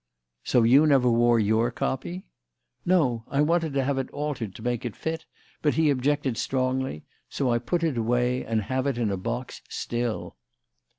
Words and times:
"So 0.43 0.63
you 0.63 0.87
never 0.87 1.11
wore 1.11 1.39
your 1.39 1.69
copy?" 1.69 2.25
"No. 2.87 3.23
I 3.27 3.41
wanted 3.41 3.73
to 3.75 3.83
have 3.83 3.99
it 3.99 4.09
altered 4.09 4.55
to 4.55 4.63
make 4.63 4.83
it 4.83 4.95
fit, 4.95 5.27
but 5.61 5.75
he 5.75 5.91
objected 5.91 6.39
strongly; 6.39 7.03
so 7.29 7.51
I 7.51 7.59
put 7.59 7.83
it 7.83 7.99
away, 7.99 8.43
and 8.43 8.63
have 8.63 8.87
it 8.87 8.97
in 8.97 9.11
a 9.11 9.17
box 9.17 9.61
still." 9.69 10.37